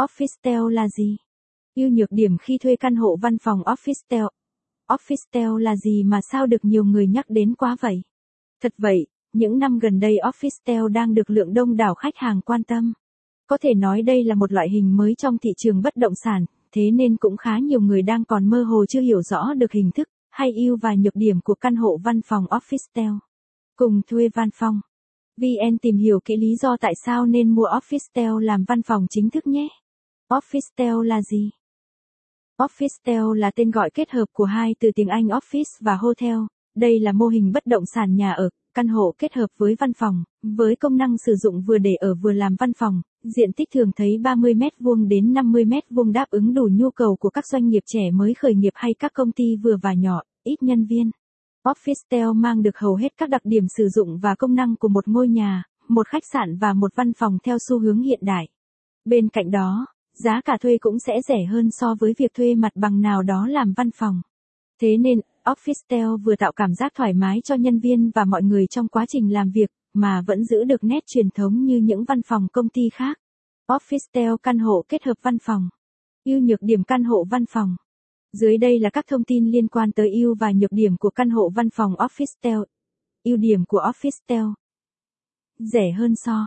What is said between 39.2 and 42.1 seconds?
hợp với văn phòng, với công năng sử dụng vừa để